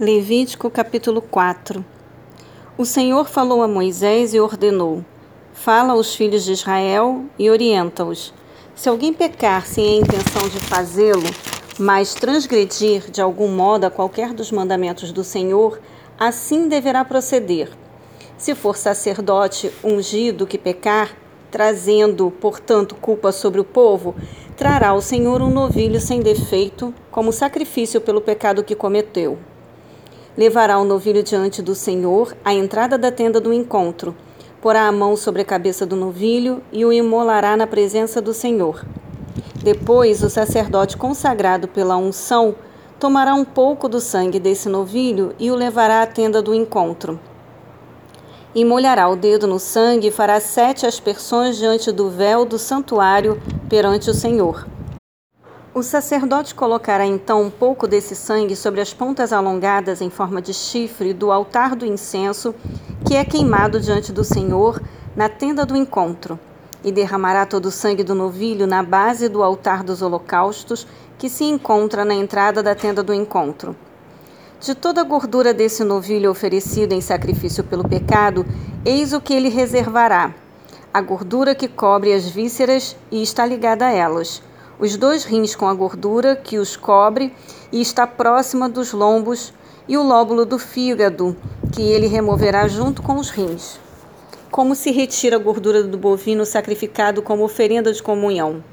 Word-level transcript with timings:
Levítico 0.00 0.68
capítulo 0.70 1.22
4 1.22 1.84
O 2.76 2.84
Senhor 2.84 3.28
falou 3.28 3.62
a 3.62 3.68
Moisés 3.68 4.34
e 4.34 4.40
ordenou: 4.40 5.04
Fala 5.52 5.92
aos 5.92 6.16
filhos 6.16 6.44
de 6.44 6.50
Israel 6.50 7.26
e 7.38 7.48
orienta-os. 7.48 8.34
Se 8.74 8.88
alguém 8.88 9.14
pecar 9.14 9.64
sem 9.64 9.86
a 9.86 10.00
intenção 10.00 10.48
de 10.48 10.58
fazê-lo, 10.58 11.22
mas 11.78 12.12
transgredir 12.12 13.08
de 13.08 13.22
algum 13.22 13.46
modo 13.46 13.84
a 13.84 13.90
qualquer 13.90 14.32
dos 14.32 14.50
mandamentos 14.50 15.12
do 15.12 15.22
Senhor, 15.22 15.80
assim 16.18 16.66
deverá 16.66 17.04
proceder. 17.04 17.70
Se 18.36 18.52
for 18.52 18.76
sacerdote 18.76 19.70
ungido 19.84 20.44
que 20.44 20.58
pecar, 20.58 21.16
trazendo, 21.52 22.32
portanto, 22.32 22.96
culpa 22.96 23.30
sobre 23.30 23.60
o 23.60 23.64
povo, 23.64 24.16
trará 24.56 24.88
ao 24.88 25.00
Senhor 25.00 25.40
um 25.40 25.50
novilho 25.50 26.00
sem 26.00 26.20
defeito, 26.20 26.92
como 27.12 27.32
sacrifício 27.32 28.00
pelo 28.00 28.20
pecado 28.20 28.64
que 28.64 28.74
cometeu. 28.74 29.38
Levará 30.36 30.80
o 30.80 30.84
novilho 30.84 31.22
diante 31.22 31.62
do 31.62 31.76
Senhor 31.76 32.36
à 32.44 32.52
entrada 32.52 32.98
da 32.98 33.12
tenda 33.12 33.40
do 33.40 33.52
encontro. 33.52 34.16
Porá 34.60 34.88
a 34.88 34.92
mão 34.92 35.16
sobre 35.16 35.42
a 35.42 35.44
cabeça 35.44 35.86
do 35.86 35.94
novilho 35.94 36.60
e 36.72 36.84
o 36.84 36.92
imolará 36.92 37.56
na 37.56 37.68
presença 37.68 38.20
do 38.20 38.34
Senhor. 38.34 38.84
Depois, 39.62 40.24
o 40.24 40.28
sacerdote 40.28 40.96
consagrado 40.96 41.68
pela 41.68 41.96
unção 41.96 42.56
tomará 42.98 43.32
um 43.32 43.44
pouco 43.44 43.88
do 43.88 44.00
sangue 44.00 44.40
desse 44.40 44.68
novilho 44.68 45.34
e 45.38 45.52
o 45.52 45.54
levará 45.54 46.02
à 46.02 46.06
tenda 46.06 46.42
do 46.42 46.52
encontro. 46.52 47.20
E 48.52 48.64
molhará 48.64 49.08
o 49.08 49.14
dedo 49.14 49.46
no 49.46 49.60
sangue 49.60 50.08
e 50.08 50.12
fará 50.12 50.40
sete 50.40 50.84
aspersões 50.84 51.56
diante 51.56 51.92
do 51.92 52.10
véu 52.10 52.44
do 52.44 52.58
santuário 52.58 53.40
perante 53.68 54.10
o 54.10 54.14
Senhor. 54.14 54.66
O 55.74 55.82
sacerdote 55.82 56.54
colocará 56.54 57.04
então 57.04 57.42
um 57.42 57.50
pouco 57.50 57.88
desse 57.88 58.14
sangue 58.14 58.54
sobre 58.54 58.80
as 58.80 58.94
pontas 58.94 59.32
alongadas 59.32 60.00
em 60.00 60.08
forma 60.08 60.40
de 60.40 60.54
chifre 60.54 61.12
do 61.12 61.32
altar 61.32 61.74
do 61.74 61.84
incenso, 61.84 62.54
que 63.04 63.16
é 63.16 63.24
queimado 63.24 63.80
diante 63.80 64.12
do 64.12 64.22
Senhor 64.22 64.80
na 65.16 65.28
tenda 65.28 65.66
do 65.66 65.76
encontro, 65.76 66.38
e 66.84 66.92
derramará 66.92 67.44
todo 67.44 67.66
o 67.66 67.70
sangue 67.72 68.04
do 68.04 68.14
novilho 68.14 68.68
na 68.68 68.84
base 68.84 69.28
do 69.28 69.42
altar 69.42 69.82
dos 69.82 70.00
holocaustos, 70.00 70.86
que 71.18 71.28
se 71.28 71.42
encontra 71.42 72.04
na 72.04 72.14
entrada 72.14 72.62
da 72.62 72.76
tenda 72.76 73.02
do 73.02 73.12
encontro. 73.12 73.74
De 74.60 74.76
toda 74.76 75.00
a 75.00 75.04
gordura 75.04 75.52
desse 75.52 75.82
novilho 75.82 76.30
oferecido 76.30 76.92
em 76.92 77.00
sacrifício 77.00 77.64
pelo 77.64 77.88
pecado, 77.88 78.46
eis 78.84 79.12
o 79.12 79.20
que 79.20 79.34
ele 79.34 79.48
reservará: 79.48 80.32
a 80.92 81.00
gordura 81.00 81.52
que 81.52 81.66
cobre 81.66 82.12
as 82.12 82.28
vísceras 82.28 82.96
e 83.10 83.20
está 83.24 83.44
ligada 83.44 83.86
a 83.86 83.90
elas 83.90 84.40
os 84.78 84.96
dois 84.96 85.24
rins 85.24 85.54
com 85.54 85.68
a 85.68 85.74
gordura 85.74 86.34
que 86.34 86.58
os 86.58 86.76
cobre 86.76 87.32
e 87.70 87.80
está 87.80 88.06
próxima 88.06 88.68
dos 88.68 88.92
lombos, 88.92 89.52
e 89.86 89.96
o 89.96 90.02
lóbulo 90.02 90.46
do 90.46 90.58
fígado, 90.58 91.36
que 91.72 91.82
ele 91.82 92.06
removerá 92.06 92.66
junto 92.66 93.02
com 93.02 93.16
os 93.16 93.28
rins. 93.28 93.78
Como 94.50 94.74
se 94.74 94.90
retira 94.90 95.36
a 95.36 95.38
gordura 95.38 95.82
do 95.82 95.98
bovino 95.98 96.46
sacrificado 96.46 97.20
como 97.20 97.44
oferenda 97.44 97.92
de 97.92 98.02
comunhão. 98.02 98.64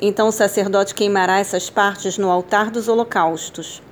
Então 0.00 0.28
o 0.28 0.32
sacerdote 0.32 0.94
queimará 0.94 1.38
essas 1.38 1.68
partes 1.68 2.16
no 2.16 2.30
altar 2.30 2.70
dos 2.70 2.88
holocaustos. 2.88 3.82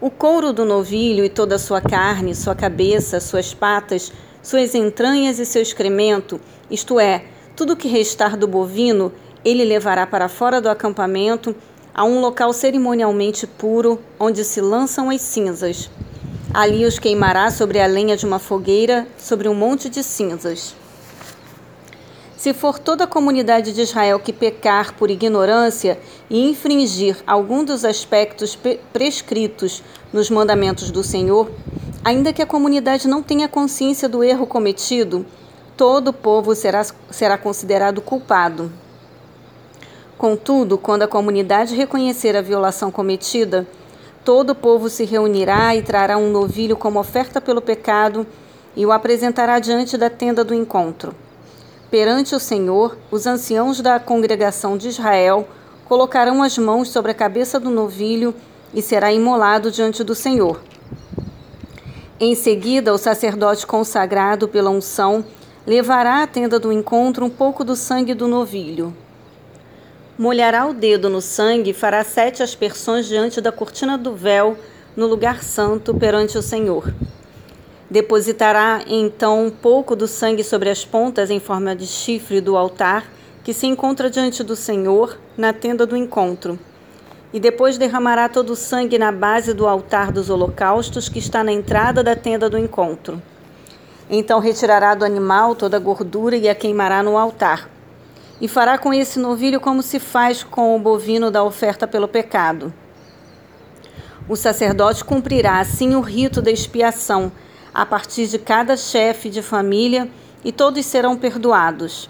O 0.00 0.10
couro 0.10 0.52
do 0.52 0.64
novilho 0.64 1.24
e 1.24 1.28
toda 1.28 1.56
a 1.56 1.58
sua 1.58 1.80
carne, 1.80 2.34
sua 2.34 2.54
cabeça, 2.54 3.20
suas 3.20 3.52
patas, 3.52 4.10
suas 4.42 4.74
entranhas 4.74 5.38
e 5.38 5.44
seu 5.44 5.60
excremento, 5.60 6.40
isto 6.70 6.98
é, 6.98 7.24
tudo 7.54 7.76
que 7.76 7.88
restar 7.88 8.38
do 8.38 8.48
bovino, 8.48 9.12
ele 9.44 9.64
levará 9.64 10.06
para 10.06 10.28
fora 10.28 10.60
do 10.60 10.68
acampamento 10.68 11.54
a 11.94 12.04
um 12.04 12.20
local 12.20 12.52
cerimonialmente 12.52 13.46
puro, 13.46 14.00
onde 14.18 14.44
se 14.44 14.60
lançam 14.60 15.10
as 15.10 15.20
cinzas. 15.20 15.90
Ali 16.52 16.84
os 16.84 16.98
queimará 16.98 17.50
sobre 17.50 17.80
a 17.80 17.86
lenha 17.86 18.16
de 18.16 18.26
uma 18.26 18.38
fogueira, 18.38 19.06
sobre 19.18 19.48
um 19.48 19.54
monte 19.54 19.88
de 19.88 20.02
cinzas. 20.02 20.74
Se 22.36 22.54
for 22.54 22.78
toda 22.78 23.04
a 23.04 23.06
comunidade 23.06 23.72
de 23.72 23.82
Israel 23.82 24.18
que 24.18 24.32
pecar 24.32 24.94
por 24.94 25.10
ignorância 25.10 26.00
e 26.30 26.48
infringir 26.48 27.18
algum 27.26 27.62
dos 27.62 27.84
aspectos 27.84 28.58
prescritos 28.92 29.82
nos 30.10 30.30
mandamentos 30.30 30.90
do 30.90 31.04
Senhor, 31.04 31.50
ainda 32.02 32.32
que 32.32 32.40
a 32.40 32.46
comunidade 32.46 33.06
não 33.06 33.22
tenha 33.22 33.46
consciência 33.46 34.08
do 34.08 34.24
erro 34.24 34.46
cometido, 34.46 35.26
todo 35.76 36.08
o 36.08 36.12
povo 36.14 36.54
será, 36.54 36.82
será 37.10 37.36
considerado 37.36 38.00
culpado. 38.00 38.72
Contudo, 40.20 40.76
quando 40.76 41.02
a 41.02 41.08
comunidade 41.08 41.74
reconhecer 41.74 42.36
a 42.36 42.42
violação 42.42 42.90
cometida, 42.90 43.66
todo 44.22 44.50
o 44.50 44.54
povo 44.54 44.90
se 44.90 45.06
reunirá 45.06 45.74
e 45.74 45.80
trará 45.80 46.18
um 46.18 46.30
novilho 46.30 46.76
como 46.76 47.00
oferta 47.00 47.40
pelo 47.40 47.62
pecado 47.62 48.26
e 48.76 48.84
o 48.84 48.92
apresentará 48.92 49.58
diante 49.58 49.96
da 49.96 50.10
tenda 50.10 50.44
do 50.44 50.52
encontro. 50.52 51.14
Perante 51.90 52.34
o 52.34 52.38
Senhor, 52.38 52.98
os 53.10 53.26
anciãos 53.26 53.80
da 53.80 53.98
congregação 53.98 54.76
de 54.76 54.88
Israel 54.88 55.48
colocarão 55.88 56.42
as 56.42 56.58
mãos 56.58 56.90
sobre 56.90 57.12
a 57.12 57.14
cabeça 57.14 57.58
do 57.58 57.70
novilho 57.70 58.34
e 58.74 58.82
será 58.82 59.10
imolado 59.10 59.70
diante 59.70 60.04
do 60.04 60.14
Senhor. 60.14 60.60
Em 62.20 62.34
seguida, 62.34 62.92
o 62.92 62.98
sacerdote 62.98 63.66
consagrado 63.66 64.46
pela 64.46 64.68
unção 64.68 65.24
levará 65.66 66.22
à 66.22 66.26
tenda 66.26 66.58
do 66.58 66.70
encontro 66.70 67.24
um 67.24 67.30
pouco 67.30 67.64
do 67.64 67.74
sangue 67.74 68.12
do 68.12 68.28
novilho 68.28 68.94
molhará 70.20 70.66
o 70.66 70.74
dedo 70.74 71.08
no 71.08 71.22
sangue 71.22 71.70
e 71.70 71.72
fará 71.72 72.04
sete 72.04 72.42
aspersões 72.42 73.06
diante 73.06 73.40
da 73.40 73.50
cortina 73.50 73.96
do 73.96 74.14
véu 74.14 74.54
no 74.94 75.06
lugar 75.06 75.42
santo 75.42 75.94
perante 75.94 76.36
o 76.36 76.42
Senhor. 76.42 76.92
Depositará 77.90 78.82
então 78.86 79.46
um 79.46 79.50
pouco 79.50 79.96
do 79.96 80.06
sangue 80.06 80.44
sobre 80.44 80.68
as 80.68 80.84
pontas 80.84 81.30
em 81.30 81.40
forma 81.40 81.74
de 81.74 81.86
chifre 81.86 82.38
do 82.38 82.54
altar 82.54 83.10
que 83.42 83.54
se 83.54 83.66
encontra 83.66 84.10
diante 84.10 84.44
do 84.44 84.54
Senhor 84.54 85.18
na 85.38 85.54
tenda 85.54 85.86
do 85.86 85.96
encontro. 85.96 86.58
E 87.32 87.40
depois 87.40 87.78
derramará 87.78 88.28
todo 88.28 88.50
o 88.50 88.56
sangue 88.56 88.98
na 88.98 89.10
base 89.10 89.54
do 89.54 89.66
altar 89.66 90.12
dos 90.12 90.28
holocaustos 90.28 91.08
que 91.08 91.18
está 91.18 91.42
na 91.42 91.50
entrada 91.50 92.04
da 92.04 92.14
tenda 92.14 92.50
do 92.50 92.58
encontro. 92.58 93.22
Então 94.10 94.38
retirará 94.38 94.94
do 94.94 95.02
animal 95.02 95.54
toda 95.54 95.78
a 95.78 95.80
gordura 95.80 96.36
e 96.36 96.46
a 96.46 96.54
queimará 96.54 97.02
no 97.02 97.16
altar 97.16 97.79
e 98.40 98.48
fará 98.48 98.78
com 98.78 98.92
esse 98.94 99.18
novilho 99.18 99.60
como 99.60 99.82
se 99.82 99.98
faz 99.98 100.42
com 100.42 100.74
o 100.74 100.78
bovino 100.78 101.30
da 101.30 101.42
oferta 101.44 101.86
pelo 101.86 102.08
pecado. 102.08 102.72
O 104.28 104.36
sacerdote 104.36 105.04
cumprirá 105.04 105.58
assim 105.58 105.94
o 105.94 106.00
rito 106.00 106.40
da 106.40 106.50
expiação 106.50 107.30
a 107.74 107.84
partir 107.84 108.26
de 108.26 108.38
cada 108.38 108.76
chefe 108.76 109.28
de 109.28 109.42
família 109.42 110.08
e 110.44 110.52
todos 110.52 110.84
serão 110.86 111.16
perdoados. 111.16 112.08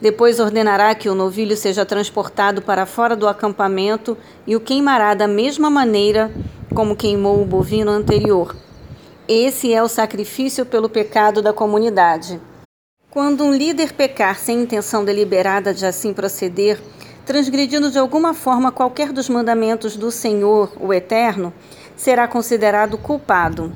Depois 0.00 0.38
ordenará 0.38 0.94
que 0.94 1.08
o 1.08 1.14
novilho 1.14 1.56
seja 1.56 1.86
transportado 1.86 2.60
para 2.60 2.84
fora 2.84 3.16
do 3.16 3.26
acampamento 3.26 4.16
e 4.46 4.54
o 4.54 4.60
queimará 4.60 5.14
da 5.14 5.26
mesma 5.26 5.70
maneira 5.70 6.30
como 6.74 6.94
queimou 6.94 7.40
o 7.40 7.46
bovino 7.46 7.90
anterior. 7.90 8.54
Esse 9.26 9.72
é 9.72 9.82
o 9.82 9.88
sacrifício 9.88 10.66
pelo 10.66 10.88
pecado 10.88 11.40
da 11.40 11.52
comunidade. 11.52 12.38
Quando 13.16 13.44
um 13.44 13.50
líder 13.50 13.94
pecar 13.94 14.38
sem 14.38 14.60
intenção 14.60 15.02
deliberada 15.02 15.72
de 15.72 15.86
assim 15.86 16.12
proceder, 16.12 16.78
transgredindo 17.24 17.90
de 17.90 17.98
alguma 17.98 18.34
forma 18.34 18.70
qualquer 18.70 19.10
dos 19.10 19.26
mandamentos 19.26 19.96
do 19.96 20.10
Senhor, 20.10 20.70
o 20.78 20.92
Eterno, 20.92 21.50
será 21.96 22.28
considerado 22.28 22.98
culpado. 22.98 23.72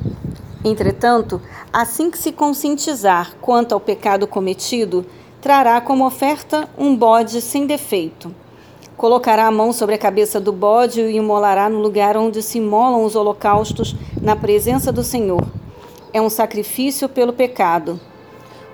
Entretanto, 0.63 1.41
assim 1.73 2.11
que 2.11 2.19
se 2.19 2.33
conscientizar 2.33 3.35
quanto 3.41 3.73
ao 3.73 3.81
pecado 3.81 4.27
cometido, 4.27 5.07
trará 5.41 5.81
como 5.81 6.05
oferta 6.05 6.69
um 6.77 6.95
bode 6.95 7.41
sem 7.41 7.67
defeito. 7.67 8.35
Colocará 8.95 9.47
a 9.47 9.51
mão 9.51 9.73
sobre 9.73 9.95
a 9.95 9.99
cabeça 9.99 10.39
do 10.39 10.53
bode 10.53 11.01
e 11.01 11.05
o 11.05 11.11
imolará 11.11 11.67
no 11.71 11.79
lugar 11.79 12.15
onde 12.15 12.43
se 12.43 12.59
imolam 12.59 13.07
os 13.07 13.17
holocaustos, 13.17 13.97
na 14.21 14.37
presença 14.37 14.93
do 14.93 15.03
Senhor. 15.03 15.47
É 16.13 16.21
um 16.21 16.29
sacrifício 16.29 17.09
pelo 17.09 17.33
pecado. 17.33 17.99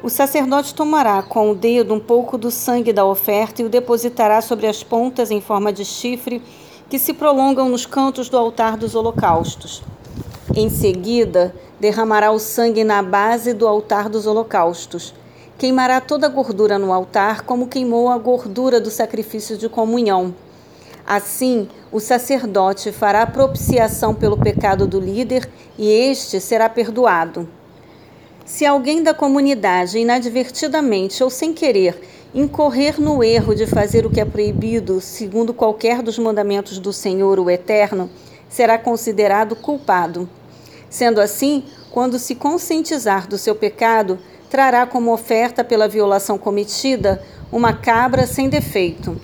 O 0.02 0.10
sacerdote 0.10 0.74
tomará 0.74 1.22
com 1.22 1.50
o 1.50 1.54
dedo 1.54 1.94
um 1.94 1.98
pouco 1.98 2.36
do 2.36 2.50
sangue 2.50 2.92
da 2.92 3.04
oferta 3.04 3.62
e 3.62 3.64
o 3.64 3.68
depositará 3.68 4.42
sobre 4.42 4.66
as 4.66 4.82
pontas 4.82 5.30
em 5.30 5.40
forma 5.40 5.72
de 5.72 5.84
chifre 5.84 6.42
que 6.88 6.98
se 6.98 7.14
prolongam 7.14 7.68
nos 7.68 7.86
cantos 7.86 8.28
do 8.28 8.36
altar 8.36 8.76
dos 8.76 8.94
holocaustos. 8.94 9.82
Em 10.54 10.68
seguida, 10.68 11.54
derramará 11.80 12.30
o 12.30 12.38
sangue 12.38 12.84
na 12.84 13.02
base 13.02 13.54
do 13.54 13.66
altar 13.66 14.08
dos 14.08 14.26
holocaustos. 14.26 15.14
Queimará 15.58 16.00
toda 16.00 16.26
a 16.26 16.30
gordura 16.30 16.78
no 16.78 16.92
altar, 16.92 17.42
como 17.42 17.66
queimou 17.66 18.10
a 18.10 18.18
gordura 18.18 18.78
do 18.78 18.90
sacrifício 18.90 19.56
de 19.56 19.68
comunhão. 19.68 20.34
Assim, 21.06 21.68
o 21.90 22.00
sacerdote 22.00 22.92
fará 22.92 23.26
propiciação 23.26 24.14
pelo 24.14 24.36
pecado 24.36 24.86
do 24.86 25.00
líder 25.00 25.48
e 25.78 25.88
este 25.88 26.40
será 26.40 26.68
perdoado. 26.68 27.48
Se 28.46 28.64
alguém 28.64 29.02
da 29.02 29.12
comunidade, 29.12 29.98
inadvertidamente 29.98 31.20
ou 31.22 31.28
sem 31.28 31.52
querer, 31.52 32.00
incorrer 32.32 33.00
no 33.00 33.22
erro 33.24 33.56
de 33.56 33.66
fazer 33.66 34.06
o 34.06 34.10
que 34.10 34.20
é 34.20 34.24
proibido, 34.24 35.00
segundo 35.00 35.52
qualquer 35.52 36.00
dos 36.00 36.16
mandamentos 36.16 36.78
do 36.78 36.92
Senhor, 36.92 37.40
o 37.40 37.50
Eterno, 37.50 38.08
será 38.48 38.78
considerado 38.78 39.56
culpado. 39.56 40.28
Sendo 40.88 41.20
assim, 41.20 41.64
quando 41.90 42.20
se 42.20 42.36
conscientizar 42.36 43.26
do 43.26 43.36
seu 43.36 43.56
pecado, 43.56 44.16
trará 44.48 44.86
como 44.86 45.12
oferta 45.12 45.64
pela 45.64 45.88
violação 45.88 46.38
cometida 46.38 47.20
uma 47.50 47.72
cabra 47.72 48.28
sem 48.28 48.48
defeito. 48.48 49.20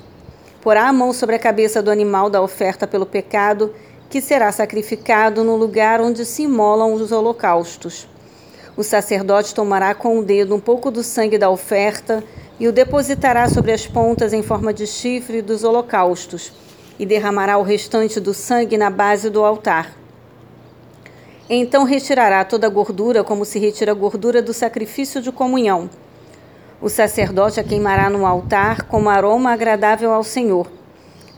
Porá 0.60 0.88
a 0.88 0.92
mão 0.92 1.12
sobre 1.12 1.36
a 1.36 1.38
cabeça 1.38 1.80
do 1.80 1.92
animal 1.92 2.28
da 2.28 2.42
oferta 2.42 2.88
pelo 2.88 3.06
pecado, 3.06 3.72
que 4.10 4.20
será 4.20 4.50
sacrificado 4.50 5.44
no 5.44 5.54
lugar 5.54 6.00
onde 6.00 6.24
se 6.24 6.42
imolam 6.42 6.92
os 6.92 7.12
holocaustos. 7.12 8.10
O 8.76 8.82
sacerdote 8.82 9.54
tomará 9.54 9.94
com 9.94 10.18
o 10.18 10.24
dedo 10.24 10.54
um 10.54 10.60
pouco 10.60 10.90
do 10.90 11.02
sangue 11.02 11.36
da 11.36 11.50
oferta 11.50 12.24
e 12.58 12.66
o 12.66 12.72
depositará 12.72 13.48
sobre 13.48 13.72
as 13.72 13.86
pontas 13.86 14.32
em 14.32 14.42
forma 14.42 14.72
de 14.72 14.86
chifre 14.86 15.42
dos 15.42 15.64
holocaustos, 15.64 16.52
e 16.98 17.04
derramará 17.04 17.58
o 17.58 17.62
restante 17.62 18.20
do 18.20 18.32
sangue 18.32 18.78
na 18.78 18.88
base 18.88 19.28
do 19.28 19.44
altar. 19.44 19.92
Então 21.50 21.84
retirará 21.84 22.44
toda 22.44 22.66
a 22.66 22.70
gordura, 22.70 23.24
como 23.24 23.44
se 23.44 23.58
retira 23.58 23.92
a 23.92 23.94
gordura 23.94 24.40
do 24.40 24.54
sacrifício 24.54 25.20
de 25.20 25.32
comunhão. 25.32 25.90
O 26.80 26.88
sacerdote 26.88 27.60
a 27.60 27.64
queimará 27.64 28.08
no 28.08 28.24
altar 28.24 28.82
como 28.82 29.10
aroma 29.10 29.52
agradável 29.52 30.12
ao 30.12 30.24
Senhor. 30.24 30.66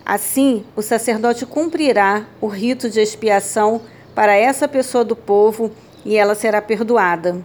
Assim, 0.05 0.65
o 0.77 0.83
sacerdote 0.83 1.47
cumprirá 1.47 2.27
o 2.41 2.47
rito 2.47 2.91
de 2.91 3.01
expiação 3.01 3.81
para 4.15 4.37
essa 4.37 4.69
pessoa 4.69 5.05
do 5.05 5.17
povo 5.17 5.71
e 6.05 6.17
ela 6.17 6.35
será 6.35 6.61
perdoada. 6.61 7.37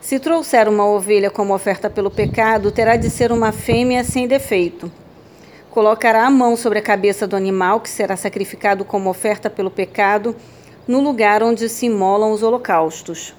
Se 0.00 0.18
trouxer 0.18 0.68
uma 0.68 0.86
ovelha 0.86 1.30
como 1.30 1.54
oferta 1.54 1.90
pelo 1.90 2.10
pecado, 2.10 2.70
terá 2.70 2.96
de 2.96 3.10
ser 3.10 3.32
uma 3.32 3.52
fêmea 3.52 4.04
sem 4.04 4.28
defeito. 4.28 4.90
Colocará 5.70 6.26
a 6.26 6.30
mão 6.30 6.56
sobre 6.56 6.78
a 6.78 6.82
cabeça 6.82 7.26
do 7.26 7.36
animal 7.36 7.80
que 7.80 7.90
será 7.90 8.16
sacrificado 8.16 8.84
como 8.84 9.10
oferta 9.10 9.50
pelo 9.50 9.70
pecado, 9.70 10.34
no 10.86 11.00
lugar 11.00 11.42
onde 11.42 11.68
se 11.68 11.86
imolam 11.86 12.32
os 12.32 12.42
holocaustos. 12.42 13.34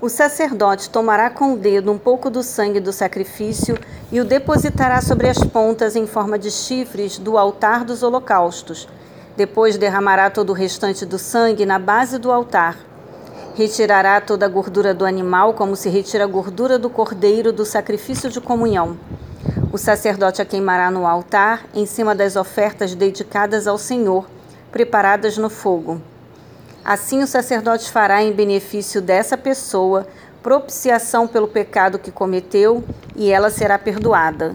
O 0.00 0.08
sacerdote 0.08 0.88
tomará 0.88 1.28
com 1.28 1.52
o 1.52 1.56
dedo 1.56 1.90
um 1.90 1.98
pouco 1.98 2.30
do 2.30 2.42
sangue 2.42 2.78
do 2.78 2.92
sacrifício 2.92 3.76
e 4.12 4.20
o 4.20 4.24
depositará 4.24 5.00
sobre 5.02 5.28
as 5.28 5.38
pontas 5.38 5.96
em 5.96 6.06
forma 6.06 6.38
de 6.38 6.50
chifres 6.50 7.18
do 7.18 7.36
altar 7.36 7.84
dos 7.84 8.02
holocaustos. 8.02 8.88
Depois 9.36 9.76
derramará 9.76 10.30
todo 10.30 10.50
o 10.50 10.54
restante 10.54 11.04
do 11.04 11.18
sangue 11.18 11.66
na 11.66 11.78
base 11.78 12.16
do 12.16 12.30
altar. 12.30 12.78
Retirará 13.58 14.20
toda 14.20 14.46
a 14.46 14.48
gordura 14.48 14.94
do 14.94 15.04
animal, 15.04 15.52
como 15.52 15.74
se 15.74 15.88
retira 15.88 16.22
a 16.22 16.28
gordura 16.28 16.78
do 16.78 16.88
cordeiro 16.88 17.52
do 17.52 17.64
sacrifício 17.64 18.30
de 18.30 18.40
comunhão. 18.40 18.96
O 19.72 19.76
sacerdote 19.76 20.40
a 20.40 20.44
queimará 20.44 20.92
no 20.92 21.04
altar, 21.04 21.66
em 21.74 21.84
cima 21.84 22.14
das 22.14 22.36
ofertas 22.36 22.94
dedicadas 22.94 23.66
ao 23.66 23.76
Senhor, 23.76 24.26
preparadas 24.70 25.36
no 25.36 25.50
fogo. 25.50 26.00
Assim 26.84 27.20
o 27.20 27.26
sacerdote 27.26 27.90
fará 27.90 28.22
em 28.22 28.30
benefício 28.30 29.02
dessa 29.02 29.36
pessoa 29.36 30.06
propiciação 30.40 31.26
pelo 31.26 31.48
pecado 31.48 31.98
que 31.98 32.12
cometeu, 32.12 32.84
e 33.16 33.32
ela 33.32 33.50
será 33.50 33.76
perdoada. 33.76 34.54